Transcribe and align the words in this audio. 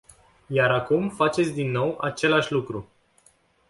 Iar 0.47 0.71
acum 0.71 1.09
faceți 1.09 1.51
din 1.53 1.71
nou 1.71 1.97
același 1.99 2.51
lucru. 2.51 2.87